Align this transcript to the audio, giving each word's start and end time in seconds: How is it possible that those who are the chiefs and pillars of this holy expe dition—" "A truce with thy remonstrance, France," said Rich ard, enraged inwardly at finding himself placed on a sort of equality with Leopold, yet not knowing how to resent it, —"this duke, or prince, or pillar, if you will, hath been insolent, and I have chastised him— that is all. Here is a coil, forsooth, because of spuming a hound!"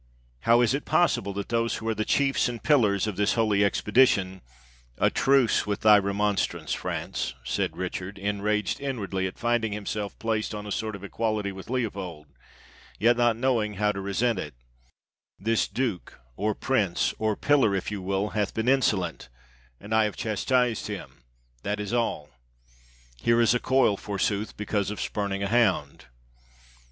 How 0.39 0.61
is 0.61 0.73
it 0.73 0.83
possible 0.83 1.31
that 1.33 1.49
those 1.49 1.75
who 1.75 1.87
are 1.87 1.93
the 1.93 2.03
chiefs 2.03 2.49
and 2.49 2.63
pillars 2.63 3.05
of 3.05 3.17
this 3.17 3.33
holy 3.33 3.59
expe 3.59 3.93
dition—" 3.93 4.41
"A 4.97 5.11
truce 5.11 5.67
with 5.67 5.81
thy 5.81 5.99
remonstrance, 5.99 6.73
France," 6.73 7.35
said 7.43 7.77
Rich 7.77 8.01
ard, 8.01 8.17
enraged 8.17 8.79
inwardly 8.81 9.27
at 9.27 9.37
finding 9.37 9.73
himself 9.73 10.17
placed 10.17 10.55
on 10.55 10.65
a 10.65 10.71
sort 10.71 10.95
of 10.95 11.03
equality 11.03 11.51
with 11.51 11.69
Leopold, 11.69 12.25
yet 12.97 13.15
not 13.15 13.35
knowing 13.37 13.75
how 13.75 13.91
to 13.91 14.01
resent 14.01 14.39
it, 14.39 14.55
—"this 15.49 15.67
duke, 15.67 16.19
or 16.35 16.55
prince, 16.55 17.13
or 17.19 17.35
pillar, 17.35 17.75
if 17.75 17.91
you 17.91 18.01
will, 18.01 18.29
hath 18.29 18.55
been 18.55 18.67
insolent, 18.67 19.29
and 19.79 19.93
I 19.93 20.05
have 20.05 20.15
chastised 20.17 20.87
him— 20.87 21.21
that 21.61 21.79
is 21.79 21.93
all. 21.93 22.31
Here 23.21 23.39
is 23.39 23.53
a 23.53 23.59
coil, 23.59 23.97
forsooth, 23.97 24.57
because 24.57 24.89
of 24.89 24.99
spuming 24.99 25.43
a 25.43 25.47
hound!" 25.47 26.05